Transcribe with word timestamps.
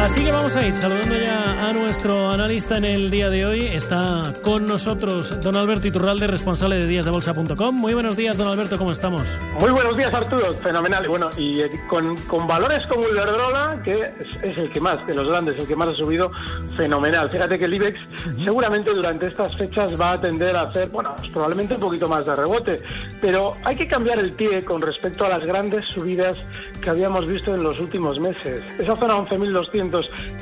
Así 0.00 0.24
que 0.24 0.32
vamos 0.32 0.56
a 0.56 0.66
ir 0.66 0.72
saludando 0.72 1.14
ya 1.20 1.52
a 1.62 1.72
nuestro 1.74 2.30
analista 2.30 2.78
en 2.78 2.86
el 2.86 3.10
día 3.10 3.28
de 3.28 3.44
hoy. 3.44 3.66
Está 3.66 4.32
con 4.42 4.64
nosotros 4.64 5.38
don 5.42 5.56
Alberto 5.56 5.88
Iturralde, 5.88 6.26
responsable 6.26 6.76
de 6.78 6.86
díasdebolsa.com. 6.86 7.74
Muy 7.74 7.92
buenos 7.92 8.16
días, 8.16 8.34
don 8.34 8.48
Alberto, 8.48 8.78
¿cómo 8.78 8.92
estamos? 8.92 9.26
Muy 9.60 9.70
buenos 9.70 9.94
días, 9.98 10.12
Arturo. 10.14 10.54
Fenomenal. 10.62 11.06
Bueno, 11.06 11.28
y 11.36 11.60
eh, 11.60 11.70
con, 11.86 12.16
con 12.22 12.46
valores 12.46 12.80
como 12.86 13.06
el 13.08 13.14
Verdrola, 13.14 13.82
que 13.84 13.92
es, 13.92 14.42
es, 14.42 14.56
el 14.56 14.72
que 14.72 14.80
más, 14.80 15.06
de 15.06 15.14
los 15.14 15.28
grandes, 15.28 15.58
el 15.58 15.68
que 15.68 15.76
más 15.76 15.88
ha 15.88 15.94
subido, 15.94 16.32
fenomenal. 16.78 17.30
Fíjate 17.30 17.58
que 17.58 17.66
el 17.66 17.74
IBEX 17.74 18.00
seguramente 18.42 18.94
durante 18.94 19.26
estas 19.26 19.54
fechas 19.54 20.00
va 20.00 20.12
a 20.12 20.20
tender 20.20 20.56
a 20.56 20.62
hacer, 20.62 20.88
bueno, 20.88 21.14
pues 21.18 21.30
probablemente 21.30 21.74
un 21.74 21.80
poquito 21.80 22.08
más 22.08 22.24
de 22.24 22.34
rebote, 22.34 22.76
pero 23.20 23.52
hay 23.64 23.76
que 23.76 23.86
cambiar 23.86 24.18
el 24.18 24.32
pie 24.32 24.64
con 24.64 24.80
respecto 24.80 25.26
a 25.26 25.28
las 25.28 25.44
grandes 25.44 25.86
subidas 25.88 26.38
que 26.80 26.88
habíamos 26.88 27.26
visto 27.26 27.54
en 27.54 27.62
los 27.62 27.78
últimos 27.78 28.18
meses. 28.18 28.62
Esa 28.78 28.96
zona 28.96 29.14
11.200 29.16 29.89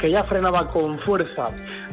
que 0.01 0.11
ya 0.11 0.25
frenaba 0.25 0.69
con 0.71 0.99
fuerza 1.01 1.47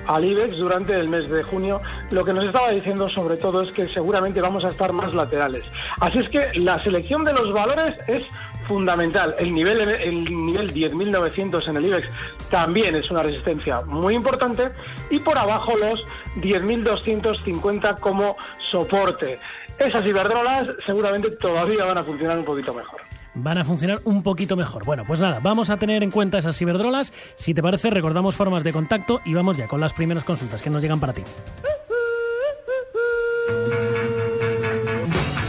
al 0.07 0.23
IBEX 0.23 0.57
durante 0.57 0.93
el 0.93 1.09
mes 1.09 1.29
de 1.29 1.43
junio, 1.43 1.81
lo 2.11 2.23
que 2.23 2.33
nos 2.33 2.45
estaba 2.45 2.71
diciendo 2.71 3.07
sobre 3.07 3.37
todo 3.37 3.61
es 3.61 3.71
que 3.71 3.87
seguramente 3.89 4.41
vamos 4.41 4.63
a 4.63 4.69
estar 4.69 4.93
más 4.93 5.13
laterales. 5.13 5.63
Así 5.99 6.19
es 6.19 6.29
que 6.29 6.59
la 6.59 6.81
selección 6.83 7.23
de 7.23 7.33
los 7.33 7.51
valores 7.53 7.95
es 8.07 8.23
fundamental. 8.67 9.35
El 9.39 9.53
nivel, 9.53 9.81
el 9.81 10.25
nivel 10.25 10.73
10.900 10.73 11.67
en 11.67 11.77
el 11.77 11.85
IBEX 11.85 12.07
también 12.49 12.95
es 12.95 13.09
una 13.09 13.23
resistencia 13.23 13.81
muy 13.81 14.15
importante 14.15 14.71
y 15.09 15.19
por 15.19 15.37
abajo 15.37 15.75
los 15.77 16.03
10.250 16.37 17.99
como 17.99 18.35
soporte. 18.71 19.39
Esas 19.77 20.05
iberdrolas 20.05 20.67
seguramente 20.85 21.31
todavía 21.31 21.85
van 21.85 21.97
a 21.97 22.03
funcionar 22.03 22.37
un 22.39 22.45
poquito 22.45 22.73
mejor 22.73 23.04
van 23.35 23.57
a 23.57 23.65
funcionar 23.65 24.01
un 24.05 24.23
poquito 24.23 24.55
mejor. 24.55 24.85
Bueno, 24.85 25.03
pues 25.05 25.19
nada, 25.19 25.39
vamos 25.41 25.69
a 25.69 25.77
tener 25.77 26.03
en 26.03 26.11
cuenta 26.11 26.37
esas 26.37 26.57
ciberdrolas. 26.57 27.13
Si 27.35 27.53
te 27.53 27.61
parece, 27.61 27.89
recordamos 27.89 28.35
formas 28.35 28.63
de 28.63 28.73
contacto 28.73 29.21
y 29.25 29.33
vamos 29.33 29.57
ya 29.57 29.67
con 29.67 29.79
las 29.79 29.93
primeras 29.93 30.23
consultas 30.23 30.61
que 30.61 30.69
nos 30.69 30.81
llegan 30.81 30.99
para 30.99 31.13
ti. 31.13 31.21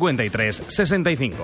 53 0.00 0.62
65. 0.66 1.36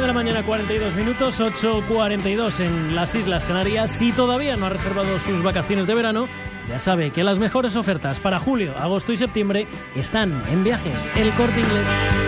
de 0.00 0.06
la 0.06 0.12
mañana 0.14 0.42
42 0.44 0.96
minutos, 0.96 1.40
8.42 1.40 2.60
en 2.60 2.94
las 2.94 3.14
Islas 3.14 3.44
Canarias. 3.44 3.90
Si 3.90 4.12
todavía 4.12 4.56
no 4.56 4.66
ha 4.66 4.70
reservado 4.70 5.18
sus 5.18 5.42
vacaciones 5.42 5.86
de 5.86 5.94
verano, 5.94 6.26
ya 6.68 6.78
sabe 6.78 7.10
que 7.10 7.22
las 7.22 7.38
mejores 7.38 7.76
ofertas 7.76 8.18
para 8.18 8.38
julio, 8.38 8.74
agosto 8.78 9.12
y 9.12 9.18
septiembre 9.18 9.66
están 9.94 10.42
en 10.50 10.64
viajes 10.64 11.06
El 11.16 11.30
Corte 11.34 11.60
Inglés. 11.60 12.25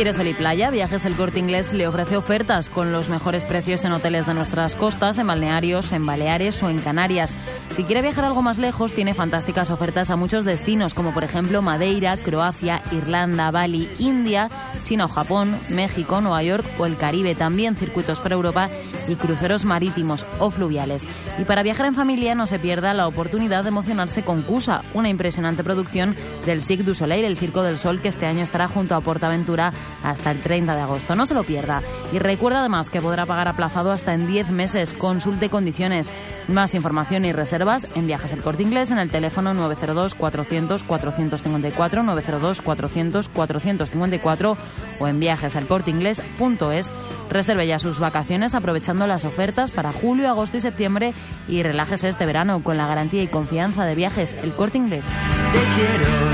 ¿Quieres 0.00 0.16
salir 0.16 0.34
playa? 0.34 0.70
Viajes 0.70 1.04
El 1.04 1.14
Corte 1.14 1.40
Inglés 1.40 1.74
le 1.74 1.86
ofrece 1.86 2.16
ofertas 2.16 2.70
con 2.70 2.90
los 2.90 3.10
mejores 3.10 3.44
precios 3.44 3.84
en 3.84 3.92
hoteles 3.92 4.24
de 4.24 4.32
nuestras 4.32 4.74
costas, 4.74 5.18
en 5.18 5.26
balnearios, 5.26 5.92
en 5.92 6.06
Baleares 6.06 6.62
o 6.62 6.70
en 6.70 6.78
Canarias. 6.78 7.36
Si 7.76 7.84
quiere 7.84 8.00
viajar 8.00 8.24
algo 8.24 8.40
más 8.40 8.56
lejos, 8.56 8.94
tiene 8.94 9.12
fantásticas 9.12 9.68
ofertas 9.68 10.08
a 10.08 10.16
muchos 10.16 10.46
destinos, 10.46 10.94
como 10.94 11.12
por 11.12 11.22
ejemplo 11.22 11.60
Madeira, 11.60 12.16
Croacia, 12.16 12.80
Irlanda, 12.92 13.50
Bali, 13.50 13.90
India, 13.98 14.48
China 14.84 15.04
o 15.04 15.08
Japón, 15.08 15.54
México, 15.68 16.22
Nueva 16.22 16.42
York 16.44 16.64
o 16.78 16.86
el 16.86 16.96
Caribe. 16.96 17.34
También 17.34 17.76
circuitos 17.76 18.20
para 18.20 18.36
Europa 18.36 18.70
y 19.06 19.16
cruceros 19.16 19.66
marítimos 19.66 20.24
o 20.38 20.50
fluviales. 20.50 21.04
Y 21.38 21.44
para 21.44 21.62
viajar 21.62 21.84
en 21.84 21.94
familia 21.94 22.34
no 22.34 22.46
se 22.46 22.58
pierda 22.58 22.94
la 22.94 23.06
oportunidad 23.06 23.64
de 23.64 23.68
emocionarse 23.68 24.22
con 24.22 24.42
Cusa, 24.42 24.82
una 24.94 25.10
impresionante 25.10 25.62
producción 25.62 26.16
del 26.46 26.62
Cirque 26.62 26.84
du 26.84 26.94
Soleil, 26.94 27.26
el 27.26 27.36
Circo 27.36 27.62
del 27.62 27.78
Sol, 27.78 28.00
que 28.00 28.08
este 28.08 28.26
año 28.26 28.42
estará 28.42 28.66
junto 28.66 28.94
a 28.94 29.00
Portaventura 29.02 29.72
hasta 30.02 30.30
el 30.30 30.40
30 30.40 30.74
de 30.74 30.80
agosto. 30.80 31.14
No 31.14 31.26
se 31.26 31.34
lo 31.34 31.44
pierda. 31.44 31.82
Y 32.12 32.18
recuerda 32.18 32.60
además 32.60 32.90
que 32.90 33.00
podrá 33.00 33.26
pagar 33.26 33.48
aplazado 33.48 33.92
hasta 33.92 34.14
en 34.14 34.26
10 34.26 34.50
meses. 34.50 34.92
Consulte 34.92 35.48
condiciones. 35.48 36.10
Más 36.48 36.74
información 36.74 37.24
y 37.24 37.32
reservas 37.32 37.90
en 37.94 38.06
Viajes 38.06 38.32
El 38.32 38.42
Corte 38.42 38.62
Inglés 38.62 38.90
en 38.90 38.98
el 38.98 39.10
teléfono 39.10 39.54
902 39.54 40.14
400 40.14 40.84
454 40.84 42.02
902 42.02 42.60
400 42.60 43.28
454 43.28 44.56
o 44.98 45.08
en 45.08 45.20
viajeselcorteinglés.es. 45.20 46.90
Reserve 47.30 47.66
ya 47.66 47.78
sus 47.78 48.00
vacaciones 48.00 48.54
aprovechando 48.54 49.06
las 49.06 49.24
ofertas 49.24 49.70
para 49.70 49.92
julio, 49.92 50.28
agosto 50.28 50.56
y 50.56 50.60
septiembre 50.60 51.14
y 51.46 51.62
relájese 51.62 52.08
este 52.08 52.26
verano 52.26 52.62
con 52.62 52.76
la 52.76 52.88
garantía 52.88 53.22
y 53.22 53.28
confianza 53.28 53.84
de 53.84 53.94
Viajes 53.94 54.34
El 54.42 54.52
Corte 54.52 54.78
Inglés. 54.78 55.06
Te 55.52 55.58
quiero 55.58 56.29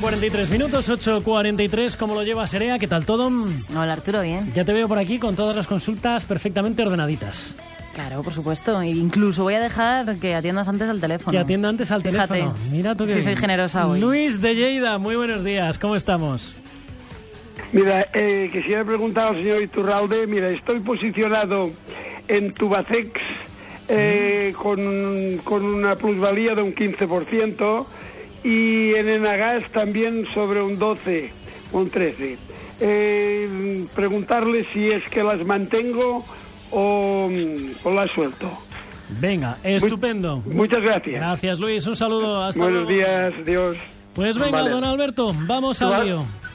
43 0.00 0.50
minutos, 0.50 0.88
8.43. 0.90 1.96
¿Cómo 1.96 2.14
lo 2.14 2.22
lleva 2.22 2.46
Serea? 2.46 2.78
¿Qué 2.78 2.86
tal 2.86 3.04
todo? 3.04 3.28
Hola 3.74 3.92
Arturo, 3.92 4.20
bien. 4.22 4.52
Ya 4.54 4.64
te 4.64 4.72
veo 4.72 4.88
por 4.88 4.98
aquí 4.98 5.18
con 5.18 5.34
todas 5.36 5.56
las 5.56 5.66
consultas 5.66 6.24
perfectamente 6.24 6.82
ordenaditas. 6.82 7.54
Claro, 7.94 8.22
por 8.22 8.32
supuesto. 8.32 8.80
E 8.82 8.88
incluso 8.88 9.42
voy 9.44 9.54
a 9.54 9.60
dejar 9.60 10.16
que 10.18 10.34
atiendas 10.34 10.68
antes 10.68 10.88
al 10.88 11.00
teléfono. 11.00 11.32
Que 11.32 11.38
atienda 11.38 11.68
antes 11.70 11.90
al 11.90 12.02
Fíjate. 12.02 12.28
teléfono. 12.34 12.54
Mira 12.70 12.94
tú 12.94 13.06
que 13.06 13.14
Sí, 13.14 13.22
soy 13.22 13.36
generosa 13.36 13.86
hoy. 13.86 14.00
Luis 14.00 14.40
de 14.42 14.54
Lleida, 14.54 14.98
muy 14.98 15.16
buenos 15.16 15.42
días. 15.44 15.78
¿Cómo 15.78 15.96
estamos? 15.96 16.54
Mira, 17.72 18.06
eh, 18.12 18.50
quisiera 18.52 18.84
preguntar 18.84 19.28
al 19.28 19.36
señor 19.38 19.62
Iturralde, 19.62 20.26
mira, 20.26 20.50
estoy 20.50 20.80
posicionado 20.80 21.70
en 22.28 22.52
Tubacex 22.52 23.10
eh, 23.88 24.52
con, 24.56 25.38
con 25.42 25.64
una 25.64 25.96
plusvalía 25.96 26.54
de 26.54 26.62
un 26.62 26.74
15% 26.74 27.86
y 28.46 28.94
en 28.94 29.08
Enagas 29.08 29.64
también 29.72 30.26
sobre 30.32 30.62
un 30.62 30.78
12, 30.78 31.32
un 31.72 31.90
13. 31.90 32.38
Eh, 32.80 33.86
preguntarle 33.94 34.64
si 34.72 34.86
es 34.86 35.02
que 35.08 35.22
las 35.22 35.44
mantengo 35.44 36.24
o, 36.70 37.28
o 37.84 37.90
las 37.92 38.10
suelto. 38.10 38.48
Venga, 39.20 39.56
estupendo. 39.62 40.42
Muchas 40.46 40.82
gracias. 40.82 41.20
Gracias, 41.20 41.58
Luis. 41.58 41.86
Un 41.86 41.96
saludo. 41.96 42.42
Hasta 42.42 42.60
Buenos 42.62 42.84
luego. 42.88 42.98
días, 43.04 43.32
adiós. 43.40 43.76
Pues 44.14 44.38
venga, 44.38 44.58
Vale. 44.62 44.70
don 44.70 44.84
Alberto, 44.84 45.30
vamos 45.46 45.80
al 45.82 45.92
ha- 45.92 45.98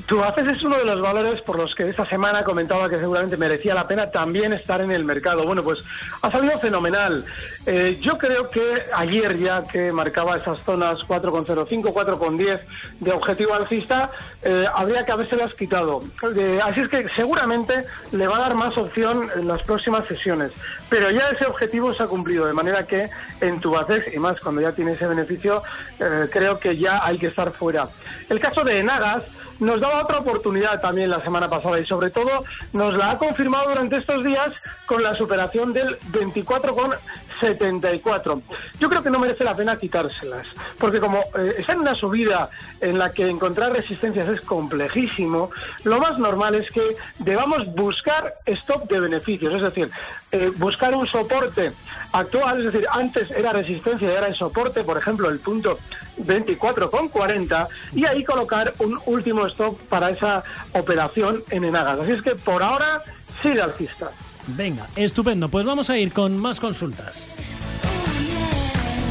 lío. 0.02 0.06
Tubacex 0.08 0.54
es 0.54 0.64
uno 0.64 0.78
de 0.78 0.86
los 0.86 1.02
valores 1.02 1.42
por 1.42 1.58
los 1.58 1.74
que 1.76 1.90
esta 1.90 2.06
semana 2.06 2.44
comentaba 2.44 2.90
que 2.90 2.98
seguramente 2.98 3.38
merecía 3.38 3.74
la 3.74 3.88
pena 3.88 4.12
también 4.12 4.54
estar 4.54 4.82
en 4.82 4.92
el 4.92 5.04
mercado. 5.04 5.46
Bueno, 5.46 5.64
pues 5.64 5.84
ha 6.22 6.32
salido 6.32 6.60
fenomenal. 6.60 7.26
Eh, 7.66 8.00
yo 8.02 8.18
creo 8.18 8.50
que 8.50 8.84
ayer 8.96 9.40
ya 9.40 9.64
que 9.64 9.92
marcaba 9.92 10.38
esas 10.38 10.60
zonas 10.60 11.00
4,05, 11.08 11.94
4,10 11.94 12.62
de 13.00 13.12
objetivo 13.12 13.54
alcista, 13.54 14.12
eh, 14.44 14.66
habría 14.74 15.06
que 15.06 15.12
habérselas 15.12 15.54
quitado. 15.54 16.02
Eh, 16.36 16.60
así 16.64 16.82
es 16.82 16.88
que 16.88 17.08
seguramente 17.16 17.84
le 18.12 18.28
va 18.28 18.38
a 18.38 18.40
dar 18.40 18.56
más 18.56 18.78
opción 18.78 19.30
en 19.36 19.48
las 19.48 19.62
próximas 19.64 20.08
sesiones. 20.08 20.52
Pero 20.90 21.10
ya 21.10 21.30
ese 21.30 21.46
objetivo 21.46 21.94
se 21.94 22.04
ha 22.04 22.08
cumplido, 22.08 22.46
de 22.46 22.54
manera 22.54 22.86
que 22.86 23.10
en 23.40 23.60
Tubacex, 23.60 24.14
y 24.14 24.20
más 24.20 24.40
cuando 24.40 24.62
ya 24.62 24.74
tiene 24.74 24.94
ese 24.94 25.08
beneficio, 25.08 25.64
eh, 26.00 26.28
creo 26.32 26.60
que 26.60 26.78
ya 26.78 27.06
hay 27.06 27.18
que 27.18 27.28
estar 27.28 27.52
fuera. 27.54 27.88
El 28.30 28.40
caso 28.40 28.64
de 28.64 28.80
Enagas 28.80 29.24
nos 29.62 29.80
daba 29.80 30.02
otra 30.02 30.18
oportunidad 30.18 30.82
también 30.82 31.10
la 31.10 31.22
semana 31.22 31.50
pasada 31.50 31.80
y 31.80 31.86
sobre 31.86 32.10
todo 32.10 32.44
nos 32.74 32.94
la 32.96 33.12
ha 33.12 33.18
confirmado 33.18 33.70
durante 33.70 33.96
estos 33.98 34.22
días 34.24 34.50
con 34.88 35.04
la 35.04 35.14
superación 35.16 35.72
del 35.72 36.00
24,74. 36.12 38.42
Yo 38.80 38.90
creo 38.90 39.04
que 39.04 39.12
no 39.12 39.20
merece 39.20 39.44
la 39.44 39.56
pena 39.56 39.78
quitárselas, 39.78 40.48
porque 40.80 41.00
como 41.00 41.20
eh, 41.20 41.58
está 41.60 41.74
en 41.74 41.82
una 41.82 41.94
subida 41.94 42.50
en 42.82 42.98
la 42.98 43.12
que 43.12 43.30
encontrar 43.30 43.72
resistencias 43.72 44.28
es 44.30 44.42
complejísimo, 44.42 45.52
lo 45.84 46.00
más 46.00 46.18
normal 46.18 46.56
es 46.56 46.72
que 46.72 46.82
debamos 47.20 47.68
buscar 47.76 48.34
stop 48.48 48.90
de 48.90 49.00
beneficios, 49.00 49.54
es 49.54 49.62
decir, 49.62 49.92
eh, 50.32 50.52
buscar 50.58 50.96
un 50.96 51.06
soporte 51.06 51.72
actual, 52.14 52.66
es 52.66 52.74
decir, 52.74 52.88
antes 52.92 53.30
era 53.30 53.54
resistencia 53.54 54.12
y 54.12 54.16
ahora 54.16 54.30
es 54.30 54.38
soporte, 54.38 54.84
por 54.84 54.98
ejemplo, 54.98 55.30
el 55.30 55.38
punto 55.40 55.78
24,40 56.18 57.68
y 57.94 58.06
ahí 58.06 58.24
colocar 58.24 58.74
un 58.80 59.00
último 59.06 59.46
stop 59.48 59.80
para 59.90 60.10
esa 60.10 60.44
operación 60.74 61.44
en 61.50 61.64
Enagas. 61.64 62.00
Así 62.00 62.12
es 62.12 62.22
que 62.22 62.36
por 62.36 62.64
ahora 62.64 63.04
sigue 63.42 63.62
alcista. 63.62 64.12
Venga, 64.48 64.88
estupendo. 64.96 65.50
Pues 65.50 65.66
vamos 65.66 65.90
a 65.90 65.98
ir 65.98 66.12
con 66.12 66.38
más 66.38 66.60
consultas. 66.60 67.36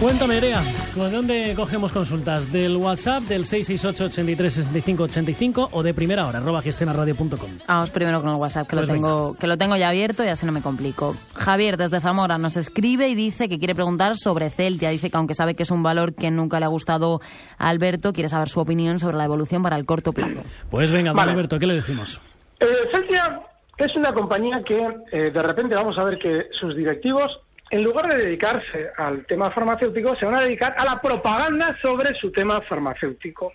Cuéntame, 0.01 0.39
Erea, 0.39 0.63
¿con 0.95 1.13
dónde 1.13 1.53
cogemos 1.55 1.93
consultas? 1.93 2.51
¿Del 2.51 2.75
WhatsApp, 2.75 3.23
del 3.25 3.45
668 3.45 4.07
83 4.07 4.55
65 4.55 5.03
85 5.03 5.69
o 5.73 5.83
de 5.83 5.93
primera 5.93 6.27
hora, 6.27 6.39
arroba 6.39 6.63
gestionaradio.com? 6.63 7.59
Vamos 7.69 7.91
primero 7.91 8.23
con 8.23 8.31
el 8.31 8.37
WhatsApp, 8.37 8.67
que, 8.67 8.77
Pues 8.77 8.89
lo, 8.89 8.95
tengo, 8.95 9.35
que 9.35 9.47
lo 9.47 9.59
tengo 9.59 9.77
ya 9.77 9.91
abierto 9.91 10.25
y 10.25 10.29
así 10.29 10.47
no 10.47 10.53
me 10.53 10.63
complico. 10.63 11.15
Javier, 11.35 11.77
desde 11.77 12.01
Zamora, 12.01 12.39
nos 12.39 12.57
escribe 12.57 13.09
y 13.09 13.15
dice 13.15 13.47
que 13.47 13.59
quiere 13.59 13.75
preguntar 13.75 14.17
sobre 14.17 14.49
Celtia. 14.49 14.89
Dice 14.89 15.11
que 15.11 15.19
aunque 15.19 15.35
sabe 15.35 15.55
que 15.55 15.65
es 15.65 15.71
un 15.71 15.83
valor 15.83 16.15
que 16.15 16.31
nunca 16.31 16.59
le 16.61 16.65
ha 16.65 16.69
gustado 16.69 17.21
a 17.59 17.69
Alberto, 17.69 18.15
quiere 18.15 18.31
saber 18.31 18.49
su 18.49 18.59
opinión 18.61 18.99
sobre 19.01 19.19
la 19.19 19.27
evolución 19.27 19.63
para 19.63 19.77
el 19.77 19.85
corto 19.85 20.15
plazo. 20.15 20.43
Pues 20.71 20.91
venga, 20.91 21.13
Vale. 21.13 21.33
Alberto, 21.33 21.59
¿qué 21.59 21.67
le 21.67 21.75
decimos? 21.75 22.23
Eh, 22.59 22.67
Celtia 22.91 23.43
es 23.77 23.97
una 23.97 24.13
compañía 24.13 24.63
que 24.65 24.79
eh, 25.13 25.31
de 25.31 25.43
repente 25.43 25.75
vamos 25.75 25.99
a 25.99 26.05
ver 26.05 26.19
que 26.19 26.47
sus 26.59 26.75
directivos, 26.77 27.39
en 27.71 27.85
lugar 27.85 28.09
de 28.09 28.25
dedicarse 28.25 28.91
al 28.97 29.25
tema 29.27 29.51
farmacéutico, 29.51 30.17
se 30.17 30.27
van 30.27 30.35
a 30.35 30.43
dedicar 30.43 30.75
a 30.77 30.85
la 30.85 31.01
propaganda 31.01 31.77
sobre 31.81 32.15
su 32.17 32.33
tema 32.33 32.61
farmacéutico. 32.63 33.53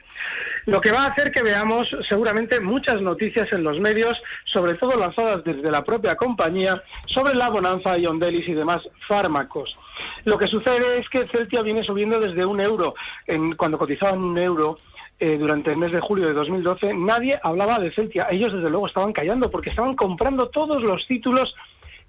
Lo 0.65 0.79
que 0.81 0.91
va 0.91 1.03
a 1.03 1.07
hacer 1.07 1.31
que 1.31 1.43
veamos 1.43 1.87
seguramente 2.07 2.59
muchas 2.61 3.01
noticias 3.01 3.51
en 3.51 3.63
los 3.63 3.79
medios, 3.79 4.17
sobre 4.45 4.75
todo 4.75 4.97
lanzadas 4.97 5.43
desde 5.43 5.69
la 5.69 5.83
propia 5.83 6.15
compañía, 6.15 6.81
sobre 7.07 7.35
la 7.35 7.49
bonanza 7.49 7.97
Iondelis 7.97 8.47
y 8.47 8.53
demás 8.53 8.81
fármacos. 9.07 9.77
Lo 10.23 10.37
que 10.37 10.47
sucede 10.47 10.99
es 10.99 11.09
que 11.09 11.27
Celtia 11.27 11.61
viene 11.61 11.83
subiendo 11.83 12.19
desde 12.19 12.45
un 12.45 12.61
euro, 12.61 12.95
en, 13.27 13.55
cuando 13.55 13.77
cotizaban 13.77 14.23
un 14.23 14.37
euro, 14.37 14.77
eh, 15.17 15.37
durante 15.37 15.71
el 15.71 15.77
mes 15.77 15.93
de 15.93 16.01
julio 16.01 16.27
de 16.27 16.33
2012, 16.33 16.93
nadie 16.93 17.39
hablaba 17.41 17.79
de 17.79 17.91
Celtia. 17.91 18.27
Ellos, 18.29 18.51
desde 18.51 18.69
luego, 18.69 18.87
estaban 18.87 19.13
callando 19.13 19.49
porque 19.49 19.69
estaban 19.69 19.95
comprando 19.95 20.49
todos 20.49 20.83
los 20.83 21.07
títulos 21.07 21.55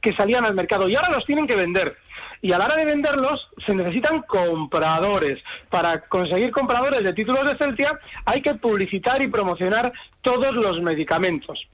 que 0.01 0.15
salían 0.15 0.45
al 0.45 0.55
mercado 0.55 0.89
y 0.89 0.95
ahora 0.95 1.11
los 1.11 1.25
tienen 1.25 1.47
que 1.47 1.57
vender. 1.57 1.97
Y 2.43 2.53
a 2.53 2.59
la 2.59 2.67
hora 2.67 2.77
de 2.77 2.85
venderlos 2.85 3.49
se 3.67 3.75
necesitan 3.75 4.23
compradores. 4.23 5.43
Para 5.71 6.01
conseguir 6.03 6.51
compradores 6.53 7.03
de 7.03 7.13
títulos 7.13 7.45
de 7.45 7.57
Celtia 7.57 7.99
hay 8.25 8.43
que 8.43 8.55
publicitar 8.55 9.23
y 9.23 9.29
promocionar 9.29 9.93
todos 10.23 10.55
los 10.55 10.81
medicamentos. 10.83 11.67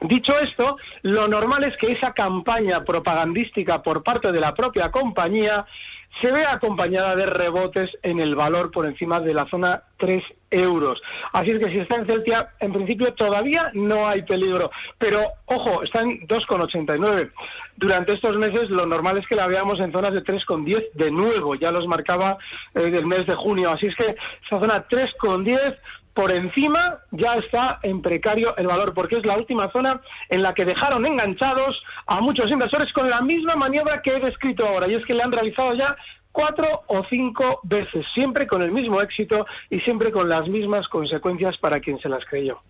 Dicho 0.00 0.32
esto, 0.38 0.76
lo 1.02 1.26
normal 1.26 1.64
es 1.64 1.76
que 1.76 1.92
esa 1.92 2.12
campaña 2.12 2.84
propagandística 2.84 3.82
por 3.82 4.04
parte 4.04 4.30
de 4.30 4.40
la 4.40 4.54
propia 4.54 4.90
compañía 4.92 5.66
se 6.20 6.32
vea 6.32 6.52
acompañada 6.52 7.14
de 7.14 7.26
rebotes 7.26 7.90
en 8.02 8.20
el 8.20 8.34
valor 8.34 8.70
por 8.70 8.86
encima 8.86 9.20
de 9.20 9.34
la 9.34 9.48
zona 9.48 9.82
3 9.98 10.22
euros. 10.50 11.00
Así 11.32 11.50
es 11.50 11.58
que 11.58 11.70
si 11.70 11.78
está 11.78 11.96
en 11.96 12.06
Celtia, 12.06 12.50
en 12.60 12.72
principio 12.72 13.12
todavía 13.14 13.70
no 13.74 14.08
hay 14.08 14.22
peligro. 14.22 14.70
Pero, 14.98 15.20
ojo, 15.46 15.82
está 15.82 16.00
en 16.00 16.26
2,89. 16.26 17.30
Durante 17.76 18.14
estos 18.14 18.36
meses 18.36 18.70
lo 18.70 18.86
normal 18.86 19.18
es 19.18 19.26
que 19.26 19.36
la 19.36 19.46
veamos 19.46 19.78
en 19.80 19.92
zonas 19.92 20.12
de 20.12 20.24
3,10 20.24 20.92
de 20.94 21.10
nuevo. 21.10 21.54
Ya 21.54 21.70
los 21.70 21.86
marcaba 21.86 22.38
eh, 22.74 22.90
del 22.90 23.06
mes 23.06 23.26
de 23.26 23.34
junio. 23.34 23.70
Así 23.70 23.86
es 23.86 23.94
que 23.94 24.16
esa 24.44 24.58
zona 24.58 24.88
3,10 24.88 25.76
por 26.18 26.32
encima 26.32 26.98
ya 27.12 27.34
está 27.34 27.78
en 27.84 28.02
precario 28.02 28.56
el 28.56 28.66
valor, 28.66 28.92
porque 28.92 29.18
es 29.18 29.24
la 29.24 29.36
última 29.36 29.70
zona 29.70 30.00
en 30.28 30.42
la 30.42 30.52
que 30.52 30.64
dejaron 30.64 31.06
enganchados 31.06 31.80
a 32.08 32.20
muchos 32.20 32.50
inversores 32.50 32.92
con 32.92 33.08
la 33.08 33.20
misma 33.20 33.54
maniobra 33.54 34.02
que 34.02 34.16
he 34.16 34.18
descrito 34.18 34.66
ahora, 34.66 34.88
y 34.90 34.94
es 34.94 35.06
que 35.06 35.14
le 35.14 35.22
han 35.22 35.30
realizado 35.30 35.74
ya 35.74 35.94
cuatro 36.32 36.82
o 36.88 37.04
cinco 37.08 37.60
veces, 37.62 38.04
siempre 38.14 38.48
con 38.48 38.64
el 38.64 38.72
mismo 38.72 39.00
éxito 39.00 39.46
y 39.70 39.78
siempre 39.82 40.10
con 40.10 40.28
las 40.28 40.48
mismas 40.48 40.88
consecuencias 40.88 41.56
para 41.58 41.78
quien 41.78 42.00
se 42.00 42.08
las 42.08 42.24
creyó. 42.24 42.62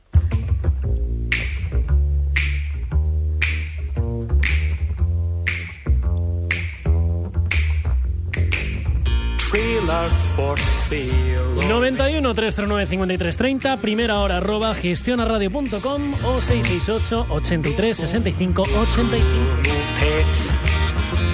91 11.68 12.34
339 12.34 12.86
5330, 12.86 13.76
primera 13.78 14.18
hora 14.18 14.36
arroba 14.36 14.74
gestionaradio.com 14.74 16.14
o 16.24 16.40
668 16.40 17.26
83 17.30 17.96
65 17.96 18.62
85. 18.62 20.77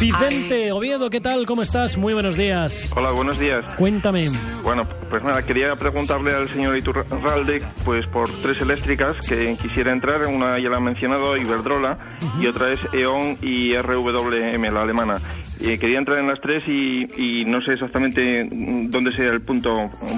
Vicente 0.00 0.73
Oviedo, 0.73 1.08
¿qué 1.08 1.20
tal? 1.20 1.46
¿Cómo 1.46 1.62
estás? 1.62 1.96
Muy 1.96 2.12
buenos 2.12 2.37
días. 2.37 2.91
Hola, 2.94 3.11
buenos 3.12 3.38
días. 3.38 3.64
Cuéntame. 3.76 4.29
Bueno, 4.62 4.82
pues 5.08 5.23
nada, 5.23 5.43
quería 5.44 5.75
preguntarle 5.76 6.32
al 6.32 6.49
señor 6.49 6.76
Iturralde, 6.76 7.62
pues 7.85 8.06
por 8.08 8.29
tres 8.43 8.61
eléctricas 8.61 9.17
que 9.26 9.56
quisiera 9.56 9.93
entrar. 9.93 10.26
Una 10.26 10.58
ya 10.58 10.69
la 10.69 10.76
ha 10.76 10.81
mencionado, 10.81 11.37
Iberdrola, 11.37 11.99
y 12.41 12.46
otra 12.46 12.73
es 12.73 12.81
E.ON 12.93 13.38
y 13.41 13.75
RWM, 13.76 14.73
la 14.73 14.82
alemana. 14.82 15.19
Eh, 15.61 15.79
quería 15.79 15.99
entrar 15.99 16.19
en 16.19 16.26
las 16.29 16.41
tres 16.41 16.64
y, 16.69 17.06
y 17.17 17.44
no 17.46 17.62
sé 17.62 17.73
exactamente 17.73 18.46
dónde 18.50 19.11
sería 19.11 19.32
el 19.32 19.41
punto 19.41 19.70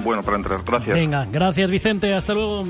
bueno 0.03 0.21
para 0.23 0.37
entrar. 0.37 0.59
Gracias. 0.65 0.95
Venga, 0.95 1.25
gracias 1.31 1.71
Vicente, 1.71 2.13
hasta 2.13 2.33
luego. 2.33 2.65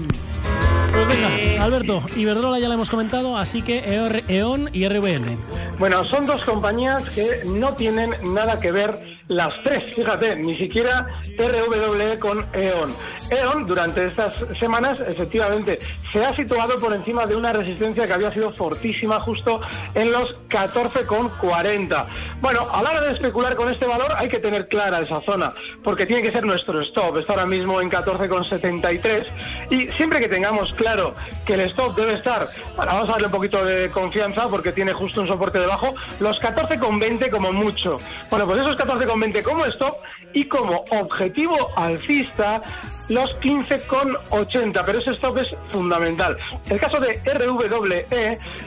Pues 0.91 1.07
venga, 1.07 1.63
Alberto, 1.63 2.03
Iberdrola 2.15 2.59
ya 2.59 2.67
la 2.67 2.75
hemos 2.75 2.89
comentado, 2.89 3.37
así 3.37 3.61
que 3.61 3.79
EON 4.27 4.69
y 4.73 4.87
RVM. 4.87 5.37
Bueno, 5.79 6.03
son 6.03 6.25
dos 6.25 6.44
compañías 6.44 7.03
que 7.09 7.41
no 7.45 7.73
tienen 7.73 8.15
nada 8.33 8.59
que 8.59 8.71
ver 8.71 9.17
las 9.27 9.61
tres, 9.61 9.93
fíjate, 9.93 10.35
ni 10.37 10.55
siquiera 10.55 11.07
RWE 11.37 12.19
con 12.19 12.45
E.ON. 12.53 12.93
E.ON 13.29 13.65
durante 13.65 14.07
estas 14.07 14.35
semanas 14.57 14.97
efectivamente 15.05 15.79
se 16.13 16.23
ha 16.23 16.33
situado 16.33 16.79
por 16.79 16.93
encima 16.93 17.25
de 17.25 17.35
una 17.35 17.51
resistencia 17.51 18.07
que 18.07 18.13
había 18.13 18.31
sido 18.31 18.53
fortísima 18.53 19.19
justo 19.19 19.59
en 19.93 20.11
los 20.11 20.33
14,40. 20.49 22.05
Bueno, 22.39 22.67
a 22.71 22.81
la 22.81 22.91
hora 22.91 23.01
de 23.01 23.13
especular 23.13 23.55
con 23.55 23.69
este 23.69 23.85
valor 23.85 24.13
hay 24.15 24.29
que 24.29 24.39
tener 24.39 24.69
clara 24.69 24.99
esa 24.99 25.19
zona, 25.21 25.51
porque 25.83 26.05
tiene 26.05 26.21
que 26.21 26.31
ser 26.31 26.45
nuestro 26.45 26.81
stop, 26.81 27.17
está 27.17 27.33
ahora 27.33 27.45
mismo 27.45 27.81
en 27.81 27.91
14,73 27.91 29.25
y 29.71 29.89
siempre 29.89 30.19
que 30.19 30.29
tengamos 30.29 30.73
claro 30.73 31.15
que 31.45 31.55
el 31.55 31.61
stop 31.61 31.97
debe 31.97 32.13
estar, 32.13 32.47
vamos 32.77 33.09
a 33.09 33.11
darle 33.11 33.25
un 33.27 33.33
poquito 33.33 33.65
de 33.65 33.89
confianza 33.89 34.47
porque 34.47 34.71
tiene 34.71 34.93
justo 34.93 35.19
un 35.19 35.27
soporte 35.27 35.59
debajo, 35.59 35.93
los 36.21 36.39
14,20 36.39 37.29
como 37.29 37.51
mucho. 37.51 37.99
Bueno, 38.29 38.45
pues 38.45 38.61
esos 38.61 38.77
14,20 38.77 39.17
como 39.44 39.66
stop 39.66 40.02
y 40.33 40.47
como 40.47 40.85
objetivo 40.91 41.55
alcista 41.75 42.61
los 43.09 43.39
15,80, 43.39 44.83
pero 44.85 44.99
ese 44.99 45.11
stop 45.11 45.37
es 45.37 45.47
fundamental. 45.69 46.37
El 46.69 46.79
caso 46.79 46.99
de 46.99 47.19
RWE 47.25 48.05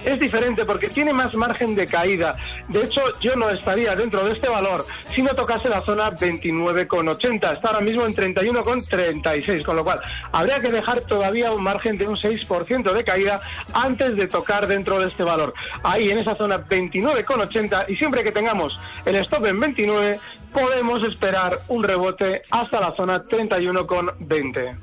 es 0.04 0.20
diferente 0.20 0.64
porque 0.64 0.88
tiene 0.88 1.12
más 1.12 1.34
margen 1.34 1.74
de 1.74 1.86
caída. 1.86 2.34
De 2.68 2.84
hecho, 2.84 3.02
yo 3.20 3.36
no 3.36 3.50
estaría 3.50 3.94
dentro 3.94 4.24
de 4.24 4.32
este 4.32 4.48
valor 4.48 4.86
si 5.14 5.22
no 5.22 5.34
tocase 5.34 5.68
la 5.68 5.82
zona 5.82 6.10
29,80. 6.12 7.54
Está 7.54 7.68
ahora 7.68 7.80
mismo 7.80 8.06
en 8.06 8.14
31,36, 8.14 9.62
con 9.64 9.76
lo 9.76 9.84
cual 9.84 10.00
habría 10.32 10.60
que 10.60 10.68
dejar 10.68 11.00
todavía 11.02 11.52
un 11.52 11.62
margen 11.62 11.96
de 11.98 12.08
un 12.08 12.16
6% 12.16 12.92
de 12.92 13.04
caída 13.04 13.40
antes 13.74 14.16
de 14.16 14.26
tocar 14.26 14.66
dentro 14.66 14.98
de 15.00 15.08
este 15.08 15.22
valor. 15.22 15.52
Ahí 15.82 16.10
en 16.10 16.18
esa 16.18 16.34
zona 16.36 16.64
29,80 16.66 17.86
y 17.88 17.96
siempre 17.96 18.24
que 18.24 18.32
tengamos 18.32 18.78
el 19.04 19.16
stop 19.16 19.46
en 19.46 19.60
29 19.60 20.20
podemos 20.52 21.02
esperar 21.04 21.50
un 21.69 21.83
rebote 21.83 22.42
hasta 22.50 22.80
la 22.80 22.92
zona 22.95 23.25
31,20. 23.25 24.76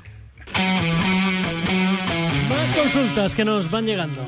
Más 2.48 2.72
consultas 2.72 3.34
que 3.34 3.44
nos 3.44 3.70
van 3.70 3.86
llegando. 3.86 4.22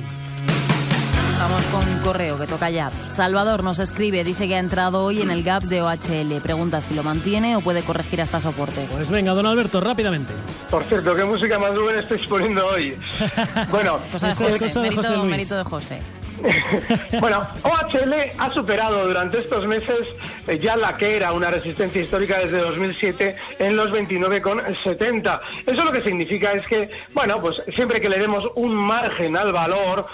Vamos 1.40 1.64
con 1.72 1.98
correo 2.04 2.38
que 2.38 2.46
toca 2.46 2.68
ya. 2.68 2.92
Salvador 3.08 3.64
nos 3.64 3.78
escribe, 3.78 4.22
dice 4.24 4.46
que 4.46 4.56
ha 4.56 4.58
entrado 4.58 5.02
hoy 5.02 5.22
en 5.22 5.30
el 5.30 5.42
gap 5.42 5.62
de 5.62 5.80
OHL. 5.80 6.38
Pregunta 6.42 6.82
si 6.82 6.92
lo 6.92 7.02
mantiene 7.02 7.56
o 7.56 7.62
puede 7.62 7.82
corregir 7.82 8.20
hasta 8.20 8.40
soportes. 8.40 8.92
Pues 8.92 9.08
venga, 9.08 9.32
don 9.32 9.46
Alberto, 9.46 9.80
rápidamente. 9.80 10.34
Por 10.70 10.84
cierto, 10.84 11.14
¿qué 11.14 11.24
música 11.24 11.58
más 11.58 11.74
buena 11.74 12.00
estáis 12.00 12.28
poniendo 12.28 12.66
hoy? 12.66 12.94
bueno, 13.70 13.98
de 13.98 14.16
Eso 14.18 14.26
es 14.26 14.38
José, 14.38 14.80
mérito, 14.80 15.02
José 15.02 15.16
Luis. 15.16 15.30
mérito 15.30 15.56
de 15.56 15.64
José. 15.64 15.98
bueno, 17.20 17.46
OHL 17.62 18.14
ha 18.38 18.50
superado 18.50 19.06
durante 19.06 19.38
estos 19.38 19.66
meses 19.66 20.00
eh, 20.46 20.58
ya 20.58 20.76
la 20.76 20.96
que 20.96 21.16
era 21.16 21.32
una 21.32 21.50
resistencia 21.50 22.02
histórica 22.02 22.38
desde 22.38 22.58
2007 22.58 23.36
en 23.58 23.76
los 23.76 23.90
29,70. 23.90 25.40
Eso 25.66 25.84
lo 25.84 25.92
que 25.92 26.02
significa 26.02 26.52
es 26.52 26.66
que, 26.66 26.90
bueno, 27.12 27.40
pues 27.40 27.56
siempre 27.74 28.00
que 28.00 28.08
le 28.08 28.18
demos 28.18 28.44
un 28.54 28.74
margen 28.74 29.36
al 29.36 29.52
valor, 29.52 30.06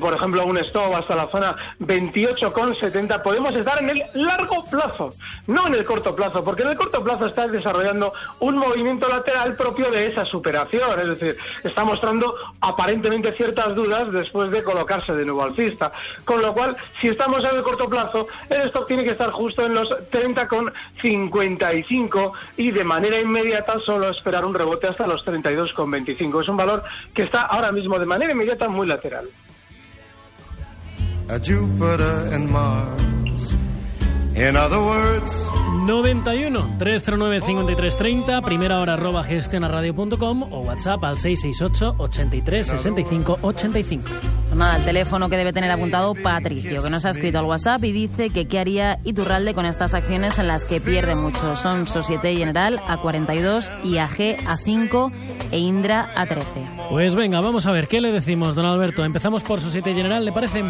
por 0.00 0.14
ejemplo, 0.14 0.44
un 0.44 0.58
stop 0.58 0.94
hasta 0.94 1.14
la 1.14 1.28
zona 1.28 1.56
28,70, 1.80 3.22
podemos 3.22 3.54
estar 3.54 3.82
en 3.82 3.90
el 3.90 4.02
largo 4.14 4.64
plazo, 4.70 5.14
no 5.46 5.66
en 5.66 5.74
el 5.74 5.84
corto 5.84 6.14
plazo, 6.14 6.42
porque 6.42 6.62
en 6.62 6.70
el 6.70 6.76
corto 6.76 7.02
plazo 7.02 7.26
está 7.26 7.46
desarrollando 7.46 8.12
un 8.40 8.56
movimiento 8.56 9.08
lateral 9.08 9.54
propio 9.54 9.90
de 9.90 10.06
esa 10.06 10.24
superación, 10.24 11.00
es 11.00 11.18
decir, 11.18 11.36
está 11.64 11.84
mostrando 11.84 12.34
aparentemente 12.60 13.32
ciertas 13.36 13.74
dudas 13.74 14.10
después 14.12 14.50
de 14.50 14.62
colocarse 14.62 15.12
de 15.12 15.24
nuevo 15.24 15.42
Con 16.24 16.42
lo 16.42 16.54
cual, 16.54 16.76
si 17.00 17.08
estamos 17.08 17.40
en 17.40 17.56
el 17.56 17.62
corto 17.62 17.88
plazo, 17.88 18.28
el 18.48 18.68
stock 18.68 18.86
tiene 18.86 19.02
que 19.04 19.10
estar 19.10 19.30
justo 19.30 19.64
en 19.64 19.74
los 19.74 19.88
30,55 19.88 22.32
y 22.56 22.70
de 22.70 22.84
manera 22.84 23.20
inmediata 23.20 23.78
solo 23.80 24.08
esperar 24.08 24.44
un 24.44 24.54
rebote 24.54 24.86
hasta 24.86 25.04
los 25.06 25.24
32,25. 25.24 26.42
Es 26.42 26.48
un 26.48 26.56
valor 26.56 26.82
que 27.14 27.22
está 27.22 27.42
ahora 27.42 27.72
mismo 27.72 27.98
de 27.98 28.06
manera 28.06 28.32
inmediata 28.32 28.68
muy 28.68 28.86
lateral. 28.86 29.26
In 34.38 34.56
other 34.56 34.78
words, 34.78 35.48
91 35.84 36.78
309 36.78 37.40
5330, 37.40 38.40
primera 38.42 38.78
hora 38.78 38.92
arroba 38.92 39.24
gestionaradio.com 39.24 40.52
o 40.52 40.60
WhatsApp 40.60 41.02
al 41.02 41.18
668 41.18 41.96
83 41.98 42.66
65 42.68 43.38
85. 43.42 44.04
Pues 44.04 44.56
nada, 44.56 44.76
el 44.76 44.84
teléfono 44.84 45.28
que 45.28 45.36
debe 45.36 45.52
tener 45.52 45.72
apuntado 45.72 46.14
Patricio, 46.14 46.84
que 46.84 46.88
nos 46.88 47.04
ha 47.04 47.10
escrito 47.10 47.40
al 47.40 47.46
WhatsApp 47.46 47.82
y 47.82 47.90
dice 47.90 48.30
que 48.30 48.46
qué 48.46 48.60
haría 48.60 49.00
Iturralde 49.02 49.54
con 49.54 49.66
estas 49.66 49.92
acciones 49.92 50.38
en 50.38 50.46
las 50.46 50.64
que 50.64 50.80
pierde 50.80 51.16
mucho. 51.16 51.56
Son 51.56 51.88
Societe 51.88 52.36
General 52.36 52.78
a 52.86 52.98
42, 52.98 53.72
IAG 53.82 54.36
a 54.46 54.56
5 54.56 55.12
e 55.50 55.58
Indra 55.58 56.10
a 56.14 56.26
13. 56.26 56.46
Pues 56.90 57.16
venga, 57.16 57.40
vamos 57.40 57.66
a 57.66 57.72
ver, 57.72 57.88
¿qué 57.88 58.00
le 58.00 58.12
decimos, 58.12 58.54
don 58.54 58.66
Alberto? 58.66 59.04
Empezamos 59.04 59.42
por 59.42 59.60
Societe 59.60 59.94
General, 59.94 60.24
¿le 60.24 60.30
parece? 60.30 60.62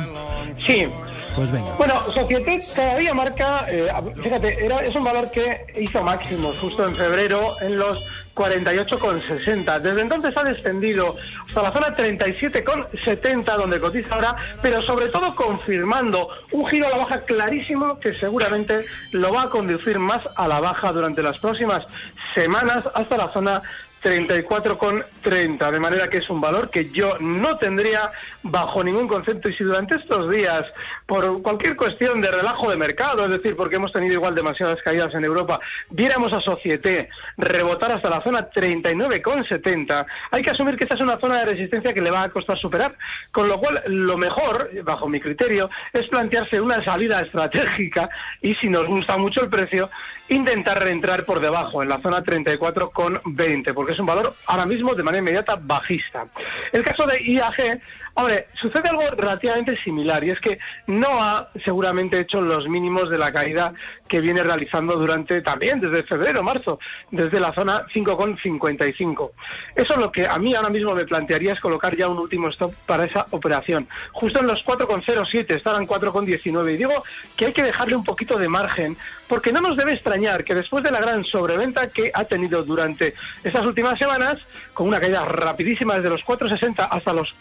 Sí. 0.55 0.87
Pues 1.35 1.53
venga. 1.53 1.73
Bueno, 1.77 2.13
Societe 2.13 2.63
todavía 2.75 3.15
marca, 3.15 3.67
eh, 3.69 3.89
fíjate, 4.23 4.65
era, 4.65 4.81
es 4.81 4.95
un 4.95 5.05
valor 5.05 5.31
que 5.31 5.67
hizo 5.79 6.03
máximos 6.03 6.59
justo 6.59 6.87
en 6.87 6.95
febrero 6.95 7.43
en 7.61 7.79
los 7.79 8.29
48,60. 8.35 9.81
Desde 9.81 10.01
entonces 10.01 10.37
ha 10.37 10.45
descendido 10.45 11.17
hasta 11.47 11.63
la 11.63 11.73
zona 11.73 11.97
37,70 11.97 13.57
donde 13.57 13.81
cotiza 13.81 14.15
ahora, 14.15 14.37
pero 14.63 14.83
sobre 14.83 15.09
todo 15.09 15.35
confirmando 15.35 16.29
un 16.53 16.67
giro 16.69 16.87
a 16.87 16.91
la 16.91 16.99
baja 16.99 17.25
clarísimo 17.25 17.99
que 17.99 18.15
seguramente 18.15 18.85
lo 19.13 19.33
va 19.33 19.43
a 19.43 19.49
conducir 19.51 19.99
más 19.99 20.29
a 20.37 20.47
la 20.47 20.61
baja 20.61 20.93
durante 20.93 21.23
las 21.23 21.39
próximas 21.39 21.87
semanas 22.35 22.85
hasta 22.95 23.17
la 23.17 23.29
zona 23.29 23.63
34,30, 24.03 25.71
de 25.71 25.81
manera 25.81 26.09
que 26.09 26.19
es 26.19 26.31
un 26.31 26.41
valor 26.41 26.71
que 26.71 26.91
yo 26.91 27.17
no 27.19 27.57
tendría 27.57 28.11
bajo 28.43 28.85
ningún 28.85 29.09
concepto 29.09 29.49
y 29.49 29.55
si 29.55 29.65
durante 29.65 29.97
estos 29.97 30.31
días, 30.31 30.65
por 31.09 31.41
cualquier 31.41 31.75
cuestión 31.75 32.21
de 32.21 32.31
relajo 32.31 32.69
de 32.69 32.77
mercado, 32.77 33.25
es 33.25 33.31
decir, 33.31 33.57
porque 33.57 33.77
hemos 33.77 33.91
tenido 33.93 34.13
igual 34.13 34.35
demasiadas 34.35 34.77
caídas 34.83 35.15
en 35.15 35.25
Europa, 35.25 35.59
viéramos 35.89 36.35
a 36.35 36.41
Societe 36.43 37.09
rebotar 37.39 37.93
hasta 37.93 38.11
la 38.11 38.21
zona 38.21 38.51
39,70, 38.51 40.05
hay 40.31 40.43
que 40.43 40.51
asumir 40.51 40.77
que 40.77 40.85
esta 40.85 40.97
es 40.97 41.01
una 41.01 41.19
zona 41.19 41.39
de 41.39 41.47
resistencia 41.47 41.95
que 41.95 42.03
le 42.03 42.11
va 42.11 42.25
a 42.25 42.29
costar 42.29 42.59
superar, 42.59 42.95
con 43.33 43.49
lo 43.49 43.59
cual 43.59 43.83
lo 43.87 44.19
mejor, 44.19 44.71
bajo 44.85 45.09
mi 45.09 45.19
criterio, 45.19 45.71
es 45.95 46.07
plantearse 46.09 46.61
una 46.61 46.85
salida 46.85 47.21
estratégica 47.21 48.11
y 48.43 48.55
si 48.57 48.69
nos 48.69 48.85
gusta 48.85 49.17
mucho 49.17 49.43
el 49.43 49.49
precio, 49.49 49.89
intentar 50.29 50.83
reentrar 50.83 51.25
por 51.25 51.41
debajo, 51.41 51.83
en 51.83 51.89
la 51.89 52.03
zona 52.03 52.23
34,20, 52.23 53.73
porque 53.73 53.93
es 53.93 53.99
un 53.99 54.05
valor 54.05 54.35
ahora 54.47 54.67
mismo 54.67 54.95
de 54.95 55.03
manera 55.03 55.21
inmediata 55.21 55.59
bajista. 55.59 56.27
El 56.71 56.85
caso 56.85 57.07
de 57.07 57.23
IAG, 57.23 57.81
hombre, 58.15 58.49
sucede 58.61 58.89
algo 58.89 59.03
relativamente 59.17 59.77
similar 59.83 60.23
y 60.25 60.31
es 60.31 60.41
que 60.41 60.59
no 60.87 61.23
ha 61.23 61.51
seguramente 61.65 62.19
hecho 62.19 62.41
los 62.41 62.69
mínimos 62.69 63.11
de 63.11 63.19
la 63.19 63.33
caída 63.33 63.73
que 64.09 64.21
viene 64.21 64.43
realizando 64.43 64.97
durante 64.97 65.43
también 65.43 65.81
desde 65.81 66.03
febrero, 66.03 66.43
marzo, 66.43 66.79
desde 67.11 67.41
la 67.41 67.53
zona 67.53 67.87
5,55. 67.95 69.31
Eso 69.75 69.97
lo 69.97 70.11
que 70.11 70.27
a 70.27 70.39
mí 70.39 70.55
ahora 70.55 70.71
mismo 70.71 70.95
me 70.95 71.05
plantearía 71.05 71.53
es 71.53 71.61
colocar 71.61 71.97
ya 71.97 72.09
un 72.09 72.19
último 72.19 72.49
stop 72.49 72.73
para 72.87 73.05
esa 73.05 73.27
operación. 73.31 73.89
Justo 74.13 74.41
en 74.41 74.47
los 74.47 74.65
4,07, 74.65 75.55
estarán 75.55 75.87
4,19 75.87 76.75
y 76.75 76.77
digo 76.77 77.03
que 77.37 77.47
hay 77.47 77.53
que 77.53 77.63
dejarle 77.63 77.97
un 77.97 78.05
poquito 78.05 78.39
de 78.39 78.49
margen 78.49 78.97
porque 79.29 79.53
no 79.53 79.61
nos 79.61 79.77
debe 79.77 79.93
extrañar 79.93 80.43
que 80.43 80.55
después 80.55 80.83
de 80.83 80.91
la 80.91 81.01
gran 81.01 81.25
sobreventa 81.25 81.89
que 81.89 82.11
ha 82.15 82.25
tenido 82.25 82.65
durante 82.65 83.15
estas 83.45 83.63
últimas 83.65 83.99
semanas, 83.99 84.39
con 84.73 84.89
una 84.89 85.01
caída 85.01 85.25
rapidísima 85.25 85.97
desde 85.97 86.09
los 86.09 86.25
4,60 86.25 86.89
hasta 86.91 87.13
los 87.13 87.35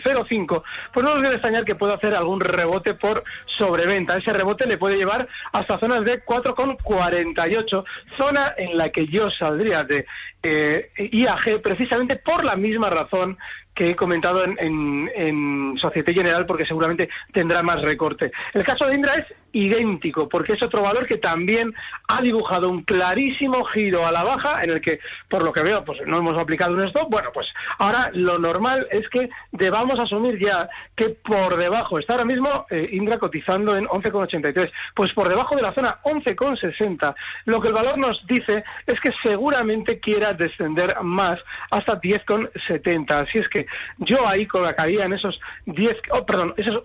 4,05, 0.00 0.62
pues 0.92 1.04
no 1.04 1.14
nos 1.14 1.22
debe 1.22 1.34
extrañar 1.34 1.64
que 1.64 1.74
pueda 1.74 1.94
hacer 1.94 2.14
algún 2.14 2.40
rebote 2.40 2.94
por 2.94 3.24
sobreventa. 3.58 4.16
Ese 4.16 4.32
rebote 4.32 4.66
le 4.66 4.78
puede 4.78 4.96
llevar 4.96 5.28
hasta 5.52 5.78
zonas 5.78 6.04
de 6.04 6.24
4,48, 6.24 7.84
zona 8.16 8.54
en 8.56 8.76
la 8.76 8.90
que 8.90 9.06
yo 9.06 9.30
saldría 9.30 9.82
de 9.82 10.06
eh, 10.42 10.90
IAG 11.12 11.60
precisamente 11.62 12.16
por 12.16 12.44
la 12.44 12.56
misma 12.56 12.90
razón 12.90 13.38
que 13.74 13.88
he 13.88 13.94
comentado 13.94 14.42
en, 14.42 14.56
en, 14.58 15.10
en 15.14 15.78
Societe 15.78 16.14
General 16.14 16.46
porque 16.46 16.64
seguramente 16.64 17.08
tendrá 17.32 17.62
más 17.62 17.82
recorte. 17.82 18.32
El 18.54 18.64
caso 18.64 18.86
de 18.86 18.94
Indra 18.94 19.14
es 19.14 19.26
idéntico 19.56 20.28
porque 20.28 20.52
es 20.52 20.62
otro 20.62 20.82
valor 20.82 21.06
que 21.06 21.16
también 21.16 21.74
ha 22.08 22.20
dibujado 22.20 22.68
un 22.68 22.82
clarísimo 22.82 23.64
giro 23.64 24.06
a 24.06 24.12
la 24.12 24.22
baja 24.22 24.62
en 24.62 24.70
el 24.70 24.80
que, 24.80 25.00
por 25.28 25.42
lo 25.42 25.52
que 25.52 25.62
veo, 25.62 25.84
pues 25.84 25.98
no 26.06 26.18
hemos 26.18 26.38
aplicado 26.38 26.74
un 26.74 26.86
stop. 26.86 27.10
Bueno, 27.10 27.30
pues 27.32 27.48
ahora 27.78 28.10
lo 28.12 28.38
normal 28.38 28.86
es 28.90 29.08
que 29.08 29.30
debamos 29.52 29.98
asumir 29.98 30.38
ya 30.38 30.68
que 30.94 31.10
por 31.10 31.56
debajo, 31.56 31.98
está 31.98 32.14
ahora 32.14 32.26
mismo 32.26 32.66
eh, 32.70 32.88
Indra 32.92 33.18
cotizando 33.18 33.76
en 33.76 33.86
11,83, 33.86 34.70
pues 34.94 35.12
por 35.14 35.28
debajo 35.28 35.56
de 35.56 35.62
la 35.62 35.72
zona 35.72 36.00
11,60, 36.04 37.14
lo 37.46 37.60
que 37.60 37.68
el 37.68 37.74
valor 37.74 37.98
nos 37.98 38.26
dice 38.26 38.62
es 38.86 39.00
que 39.00 39.10
seguramente 39.22 40.00
quiera 40.00 40.34
descender 40.34 40.96
más 41.02 41.40
hasta 41.70 42.00
10,70. 42.00 43.10
Así 43.10 43.38
es 43.38 43.48
que 43.48 43.66
yo 43.98 44.28
ahí 44.28 44.46
colocaría 44.46 45.04
en 45.04 45.14
esos 45.14 45.40
10, 45.64 45.96
oh, 46.10 46.26
perdón, 46.26 46.54
esos 46.58 46.82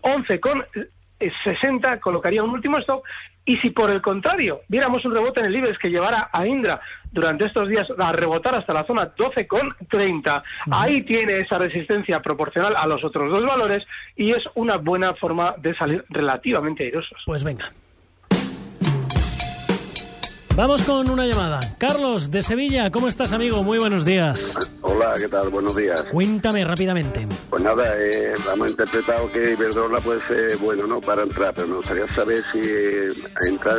11,60 1.22 2.00
colocaría 2.00 2.44
un 2.44 2.52
último 2.52 2.78
stop 2.80 3.04
y 3.46 3.58
si 3.58 3.70
por 3.72 3.90
el 3.90 4.02
contrario 4.02 4.62
viéramos 4.68 5.04
un 5.06 5.14
rebote 5.14 5.40
en 5.40 5.48
el 5.48 5.56
IBEX 5.56 5.78
que 5.78 5.90
llevara 5.90 6.30
a 6.32 6.46
Indra 6.46 6.80
durante 7.12 7.46
estos 7.46 7.68
días 7.68 7.88
a 7.98 8.12
rebotar 8.12 8.56
hasta 8.56 8.74
la 8.74 8.84
zona 8.86 9.14
12,30, 9.16 10.44
ahí 10.72 11.02
tiene 11.02 11.38
esa 11.38 11.58
resistencia 11.58 12.22
proporcional 12.22 12.76
a 12.78 12.88
los 12.88 13.04
otros 13.04 13.32
dos 13.32 13.46
valores 13.46 13.86
y 14.16 14.32
es 14.32 14.44
una 14.56 14.78
buena 14.78 15.14
forma 15.14 15.56
de 15.58 15.76
salir 15.76 16.06
relativamente 16.10 16.86
airosos. 16.86 17.22
Pues 17.26 17.44
venga. 17.44 17.72
Vamos 20.56 20.82
con 20.84 21.10
una 21.10 21.26
llamada. 21.26 21.60
Carlos, 21.78 22.30
de 22.30 22.44
Sevilla, 22.44 22.92
¿cómo 22.92 23.08
estás, 23.08 23.32
amigo? 23.32 23.64
Muy 23.64 23.78
buenos 23.80 24.04
días. 24.04 24.54
Hola, 24.84 25.14
¿qué 25.16 25.28
tal? 25.28 25.50
Buenos 25.50 25.76
días. 25.76 26.02
Cuéntame 26.12 26.64
rápidamente. 26.64 27.28
Pues 27.52 27.62
nada, 27.62 27.84
eh, 28.00 28.34
hemos 28.52 28.70
interpretado 28.70 29.32
que 29.32 29.52
Iberdrola 29.52 30.00
puede 30.00 30.24
ser 30.26 30.58
bueno, 30.58 30.88
¿no? 30.88 31.00
Para 31.00 31.22
entrar, 31.22 31.54
pero 31.54 31.68
me 31.68 31.76
gustaría 31.76 32.08
saber 32.16 32.44
si 32.52 32.60
eh, 32.64 33.08
entrar 33.48 33.78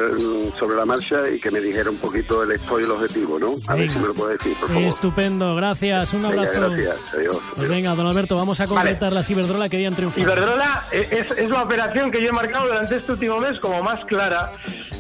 sobre 0.59 0.77
la 0.77 0.85
marcha 0.85 1.29
y 1.29 1.41
que 1.41 1.51
me 1.51 1.61
dijera 1.61 1.91
un 1.91 1.97
poquito 1.99 2.45
el 2.45 2.53
esto 2.53 2.79
y 2.79 2.85
el 2.85 2.91
objetivo, 2.93 3.37
¿no? 3.39 3.49
A 3.67 3.73
ver 3.75 3.81
Venga. 3.89 3.93
si 3.93 3.99
me 3.99 4.07
lo 4.07 4.15
puede 4.15 4.33
decir, 4.35 4.57
por 4.61 4.69
favor. 4.69 4.83
Estupendo, 4.85 5.55
gracias. 5.57 6.13
Un 6.13 6.23
Venga, 6.23 6.43
abrazo. 6.43 6.61
gracias. 6.61 7.15
Adiós. 7.15 7.39
Pues 7.57 7.69
venga, 7.69 7.95
don 7.97 8.07
Alberto, 8.07 8.37
vamos 8.37 8.61
a 8.61 8.67
completar 8.67 9.13
la 9.13 9.25
Ciberdrola 9.25 9.69
que 9.69 9.77
habían 9.77 9.97
triunfado. 9.97 10.23
Iberdrola 10.23 10.87
es, 10.93 11.31
es 11.33 11.49
la 11.51 11.63
operación 11.65 12.13
que 12.13 12.23
yo 12.23 12.29
he 12.29 12.33
marcado 12.33 12.67
durante 12.69 12.97
este 12.97 13.11
último 13.11 13.39
mes 13.41 13.59
como 13.59 13.83
más 13.83 14.05
clara 14.05 14.53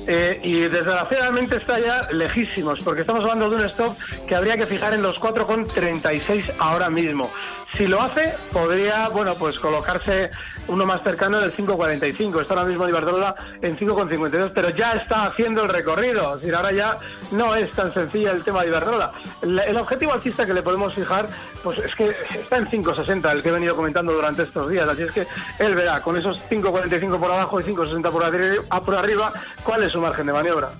eh, 0.08 0.40
y 0.42 0.62
desgraciadamente 0.62 1.56
está 1.58 1.78
ya 1.78 2.00
lejísimos 2.10 2.82
porque 2.82 3.02
estamos 3.02 3.20
hablando 3.22 3.48
de 3.50 3.56
un 3.56 3.70
stop 3.70 3.96
que 4.26 4.34
habría 4.34 4.56
que 4.56 4.66
fijar 4.66 4.94
en 4.94 5.02
los 5.02 5.20
4,35 5.20 5.91
5.46 6.00 6.54
ahora 6.58 6.90
mismo. 6.90 7.30
Si 7.74 7.86
lo 7.86 8.02
hace, 8.02 8.34
podría, 8.52 9.08
bueno, 9.08 9.34
pues 9.34 9.58
colocarse 9.58 10.28
uno 10.68 10.84
más 10.84 11.02
cercano 11.02 11.40
del 11.40 11.54
5.45. 11.54 12.42
Está 12.42 12.54
ahora 12.54 12.66
mismo 12.66 12.86
Iberdrola 12.86 13.34
en 13.62 13.78
5.52, 13.78 14.52
pero 14.54 14.68
ya 14.70 14.92
está 14.92 15.26
haciendo 15.26 15.62
el 15.62 15.70
recorrido. 15.70 16.34
Es 16.34 16.42
decir, 16.42 16.54
ahora 16.54 16.72
ya 16.72 16.98
no 17.30 17.54
es 17.54 17.70
tan 17.72 17.92
sencilla 17.94 18.32
el 18.32 18.44
tema 18.44 18.62
de 18.62 18.68
Iberdrola. 18.68 19.12
El, 19.40 19.76
objetivo 19.76 20.12
alcista 20.12 20.44
que 20.44 20.52
le 20.52 20.62
podemos 20.62 20.94
fijar, 20.94 21.28
pues 21.62 21.78
es 21.78 21.94
que 21.94 22.14
está 22.38 22.58
en 22.58 22.66
5.60, 22.68 23.32
el 23.32 23.42
que 23.42 23.48
he 23.48 23.52
venido 23.52 23.74
comentando 23.74 24.12
durante 24.12 24.42
estos 24.42 24.68
días. 24.68 24.88
Así 24.88 25.02
es 25.02 25.12
que 25.12 25.26
él 25.58 25.74
verá, 25.74 26.02
con 26.02 26.16
esos 26.18 26.42
5.45 26.50 27.18
por 27.18 27.32
abajo 27.32 27.58
y 27.58 27.64
5.60 27.64 28.02
por, 28.10 28.84
por 28.84 28.94
arriba, 28.94 29.32
cuál 29.64 29.82
es 29.82 29.92
su 29.92 30.00
margen 30.00 30.26
de 30.26 30.32
maniobra. 30.34 30.72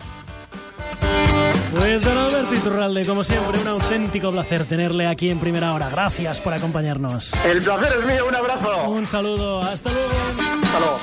Pues 1.78 2.02
don 2.02 2.18
Alberto 2.18 2.54
Iturralde, 2.54 3.04
como 3.04 3.24
siempre, 3.24 3.60
un 3.60 3.68
auténtico 3.68 4.30
placer 4.30 4.64
tenerle 4.64 5.08
aquí 5.08 5.30
en 5.30 5.38
primera 5.38 5.72
hora. 5.72 5.88
Gracias 5.90 6.40
por 6.40 6.52
acompañarnos. 6.54 7.30
El 7.44 7.62
placer 7.62 7.98
es 8.00 8.06
mío, 8.06 8.26
un 8.28 8.34
abrazo. 8.34 8.90
Un 8.90 9.06
saludo, 9.06 9.60
hasta 9.60 9.90
luego. 9.90 10.12
Hasta 10.62 10.80
luego. 10.80 10.98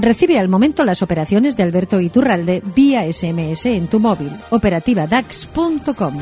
Recibe 0.00 0.38
al 0.38 0.48
momento 0.48 0.84
las 0.84 1.02
operaciones 1.02 1.56
de 1.56 1.64
Alberto 1.64 2.00
Iturralde 2.00 2.62
vía 2.74 3.10
SMS 3.12 3.66
en 3.66 3.88
tu 3.88 3.98
móvil. 3.98 4.30
Operativa 4.50 5.06
DAX.com. 5.06 6.18